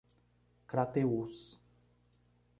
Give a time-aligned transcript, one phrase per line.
[0.71, 1.61] Crateús